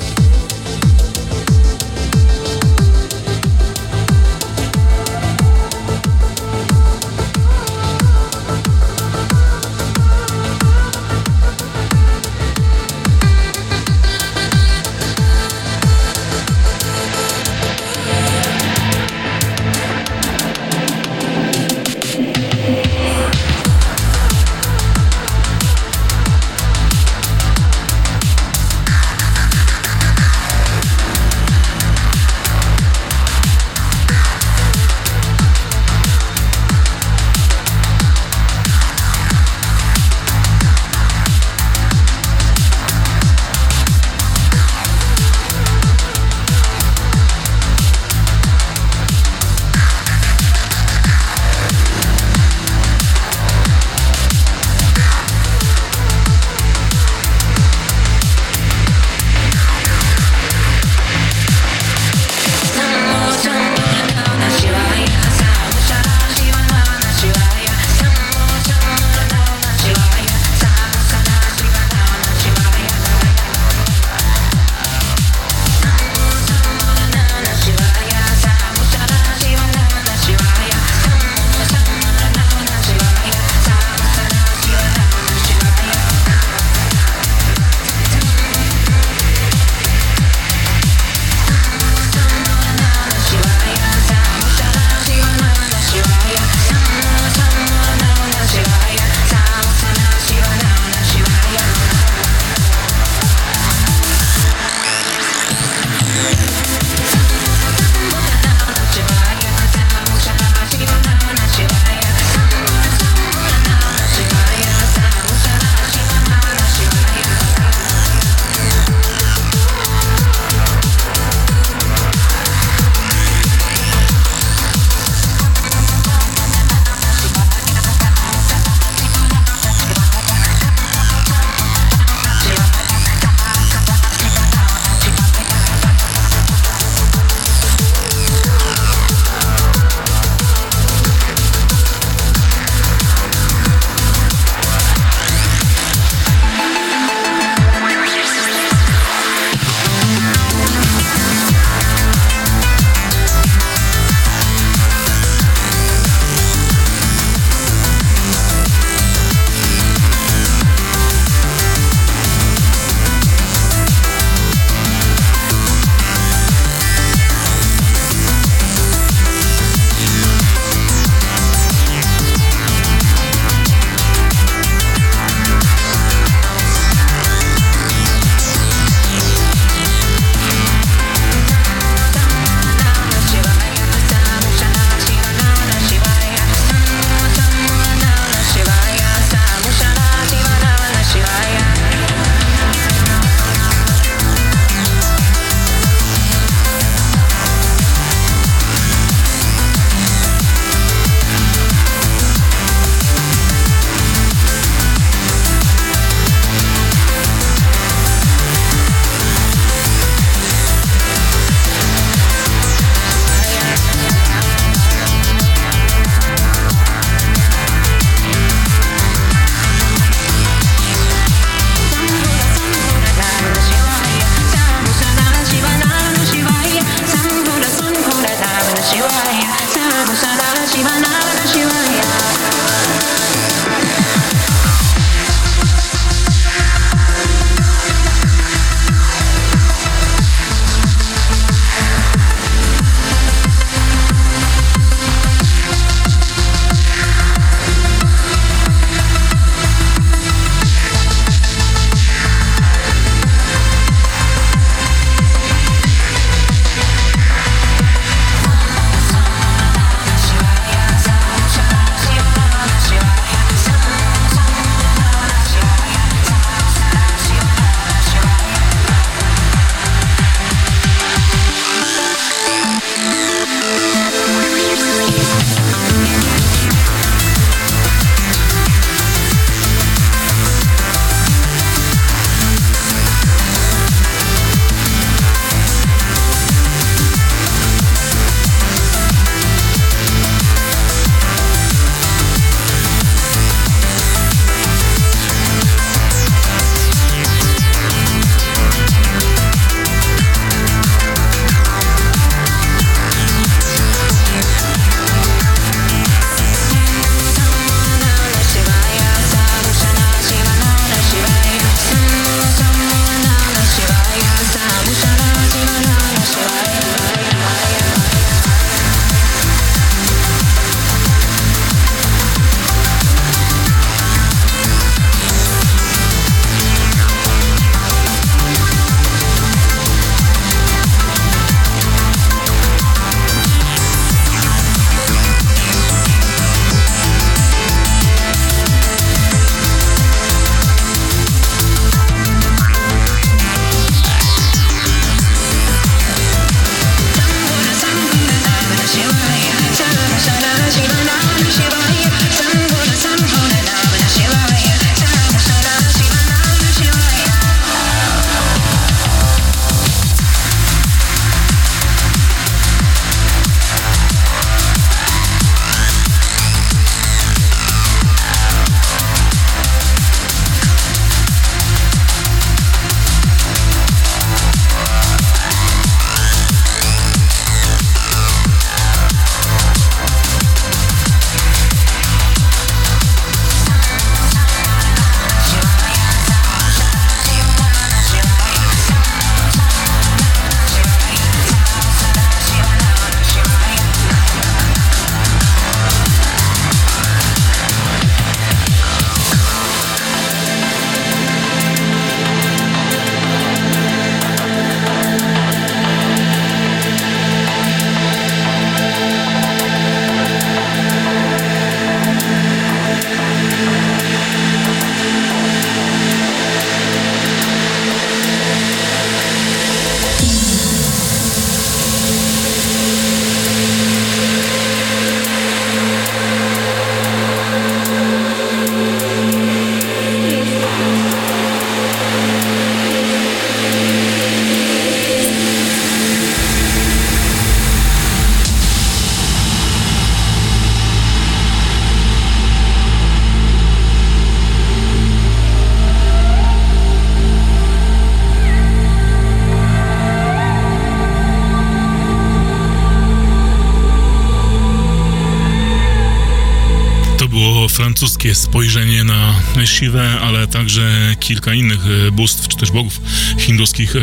[458.01, 459.35] Francuskie spojrzenie na
[459.67, 461.79] Shivę, ale także kilka innych
[462.09, 463.01] e, bóstw, czy też bogów
[463.39, 464.01] hinduskich, e,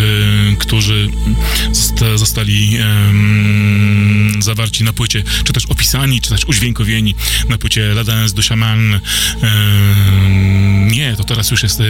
[0.60, 1.10] którzy
[1.72, 2.78] zosta- zostali
[4.40, 7.16] zawarci na płycie, czy też opisani, czy też udźwiękowieni
[7.50, 9.00] na płycie La Danse du Shaman.
[11.18, 11.82] To teraz już jest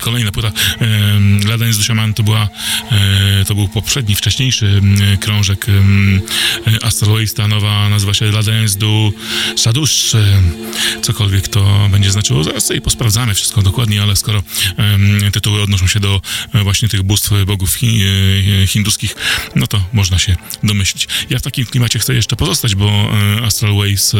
[0.00, 0.52] kolejna płyta.
[0.78, 2.48] Em, La Danse du Shaman to była,
[2.92, 4.80] e, to był poprzedni, wcześniejszy
[5.20, 9.12] krążek e, Astral Waste, ta nowa nazywa się La Danse du
[9.56, 10.16] Sadusz,
[11.02, 12.44] cokolwiek to będzie znaczyło.
[12.44, 14.42] Zaraz sobie posprawdzamy wszystko dokładnie, ale skoro
[15.32, 16.20] tytuły odnoszą się do
[16.54, 18.04] e, właśnie tych bóstw, bogów hi,
[18.66, 19.16] hinduskich,
[19.56, 21.08] no to można się domyślić.
[21.30, 23.12] Ja w takim klimacie chcę jeszcze pozostać, bo
[23.44, 24.12] Astral Ways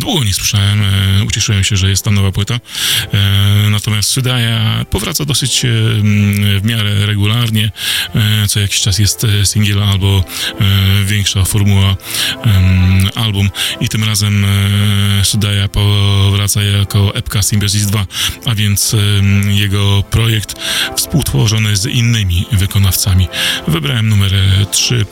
[0.00, 0.82] długo nie słyszałem.
[1.26, 2.60] Ucieszyłem się, że jest ta nowa płyta.
[3.86, 5.68] Natomiast Sydaya powraca dosyć e,
[6.60, 7.70] w miarę regularnie.
[8.14, 10.24] E, co jakiś czas jest e, singiel albo
[11.04, 11.96] większa formuła
[13.14, 13.50] album
[13.80, 14.46] i tym razem
[15.22, 18.06] Sydaya powraca jako epka Symbiosis 2,
[18.46, 18.96] a więc
[19.48, 20.54] jego projekt
[20.96, 23.28] współtworzony z innymi wykonawcami.
[23.68, 24.32] Wybrałem numer
[24.70, 25.06] 3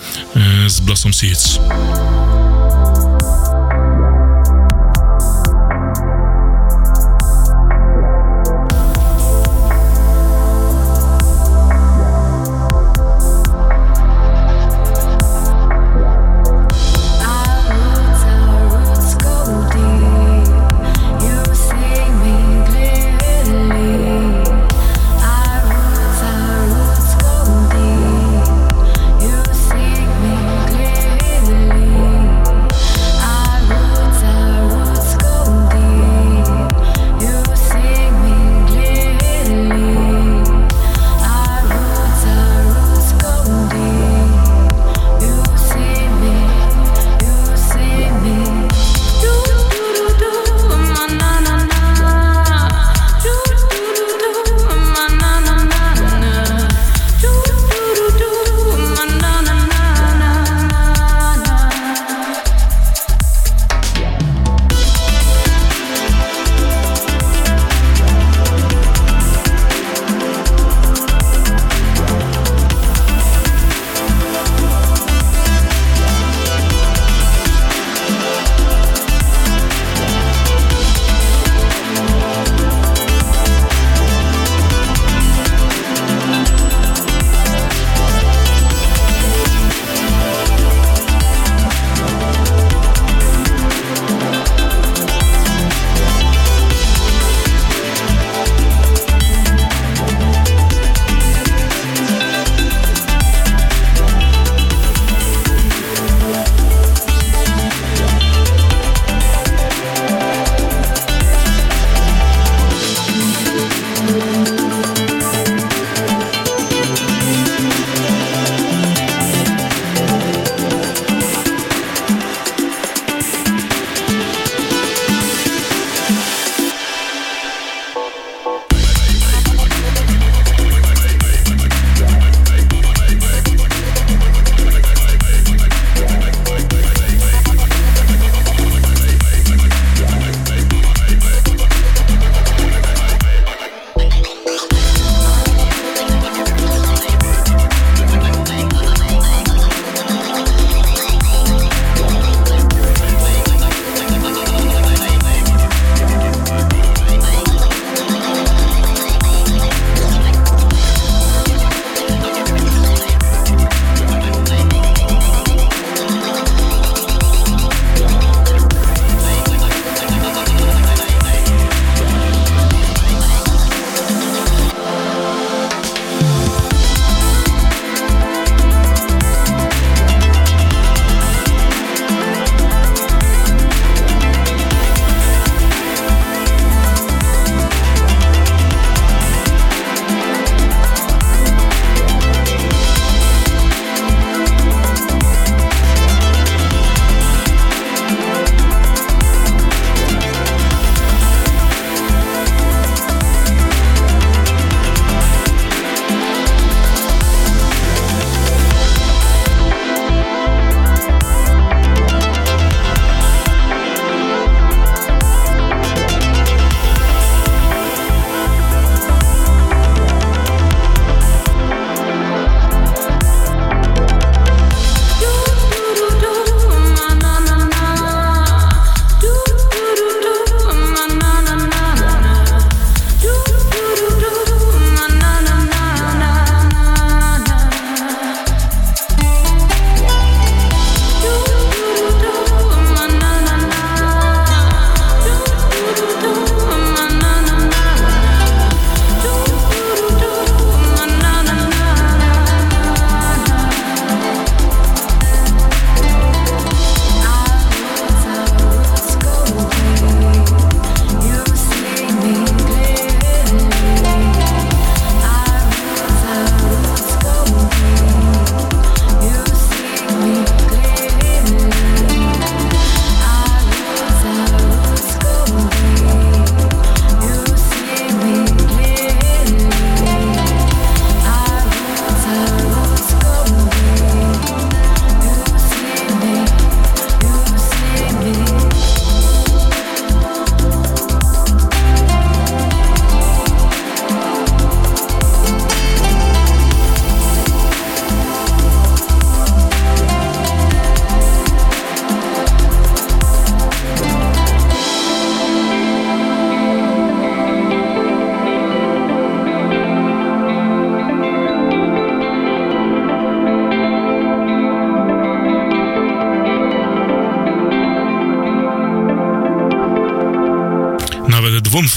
[0.66, 1.58] z Blossom Seeds.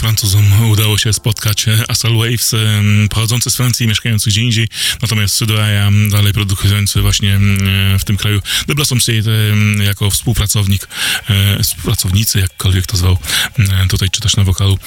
[0.08, 1.68] Francuzom udało się spotkać.
[1.68, 4.68] E, Asal Waves, e, pochodzący z Francji, mieszkający gdzie indziej,
[5.02, 9.30] natomiast Sudoaya, dalej produkujący właśnie e, w tym kraju The Blossom State
[9.84, 10.88] jako współpracownik,
[11.64, 13.18] współpracownicy, jakkolwiek to zwał,
[13.90, 14.80] tutaj czy też na wokalu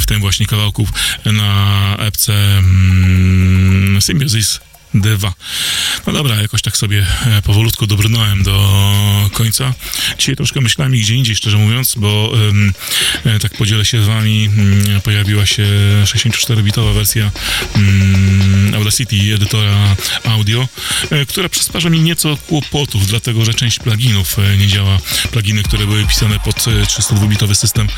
[0.00, 0.88] w tym właśnie kawałku
[1.24, 2.62] na epce
[4.00, 4.60] Symbiosis
[4.94, 5.34] 2.
[6.06, 9.74] No dobra, jakoś tak sobie e, powolutku dobrnąłem do końca.
[10.18, 12.32] Dzisiaj troszkę myślałem i gdzie indziej, szczerze mówiąc, bo
[13.24, 15.66] e, tak podzielę się z wami, mm, pojawiła się
[16.04, 17.30] 64-bitowa wersja
[17.76, 20.68] mm, Audacity edytora audio,
[21.10, 24.98] e, która przysparza mi nieco kłopotów, dlatego że część pluginów nie działa.
[25.30, 27.88] Pluginy, które były pisane pod e, 302-bitowy system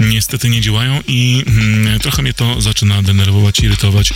[0.00, 4.12] niestety nie działają i mm, trochę mnie to zaczyna denerwować, irytować,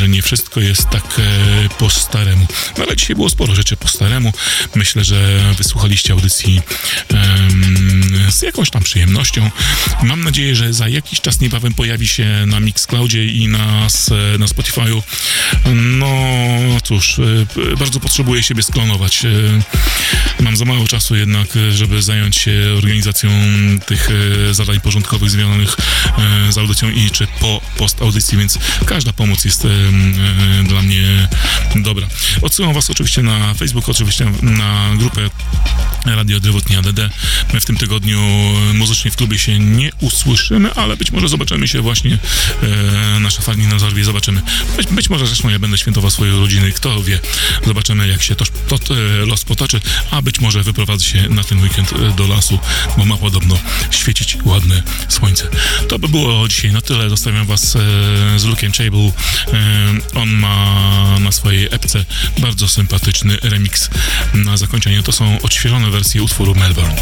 [0.00, 1.20] że nie wszystko jest tak
[1.78, 2.46] po staremu.
[2.78, 4.32] No ale dzisiaj było sporo rzeczy po staremu.
[4.74, 6.60] Myślę, że wysłuchaliście audycji
[7.08, 9.50] em, z jakąś tam przyjemnością.
[10.02, 13.86] Mam nadzieję, że za jakiś czas niebawem pojawi się na Mixcloudzie i na,
[14.38, 15.02] na Spotify'u.
[15.74, 16.08] No
[16.90, 17.20] cóż,
[17.54, 19.24] p- bardzo potrzebuję siebie sklonować.
[19.24, 23.30] E, Mam za mało czasu jednak, e, żeby zająć się organizacją
[23.86, 24.08] tych
[24.50, 25.76] zadań porządkowych związanych
[26.50, 29.66] z audycją i czy po post audycji, więc każda pomoc jest
[30.64, 31.28] dla mnie
[31.76, 32.06] dobra.
[32.42, 35.30] Odsyłam Was oczywiście na Facebook, oczywiście na grupę
[36.06, 37.10] Radio Drewotnia DD.
[37.52, 38.20] My w tym tygodniu
[38.74, 42.18] muzycznie w klubie się nie usłyszymy, ale być może zobaczymy się właśnie
[42.62, 44.42] e, na szafalni na zobaczymy.
[44.76, 47.20] Być, być może zresztą ja będę świętował swoje urodziny, kto wie.
[47.66, 51.62] Zobaczymy jak się to, to e, los potoczy, a być może wyprowadzę się na ten
[51.62, 52.58] weekend e, do lasu,
[52.98, 53.58] bo ma podobno
[53.90, 55.48] świecić ładne słońce.
[55.88, 57.10] To by było dzisiaj na tyle.
[57.10, 57.78] Zostawiam Was e,
[58.38, 59.12] z Luke'em Chable.
[59.52, 62.04] E, on ma na swojej epce
[62.38, 63.90] bardzo sympatyczny remix
[64.34, 65.02] na zakończenie.
[65.02, 66.96] To są odświeżone wersję utworu Melbourne.